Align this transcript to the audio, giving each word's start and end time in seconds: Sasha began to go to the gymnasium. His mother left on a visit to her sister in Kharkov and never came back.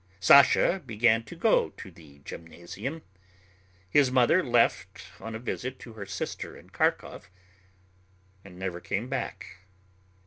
Sasha 0.19 0.81
began 0.83 1.23
to 1.25 1.35
go 1.35 1.69
to 1.77 1.91
the 1.91 2.17
gymnasium. 2.25 3.03
His 3.87 4.11
mother 4.11 4.43
left 4.43 5.03
on 5.19 5.35
a 5.35 5.37
visit 5.37 5.77
to 5.81 5.93
her 5.93 6.07
sister 6.07 6.57
in 6.57 6.71
Kharkov 6.71 7.29
and 8.43 8.57
never 8.57 8.79
came 8.81 9.09
back. 9.09 9.57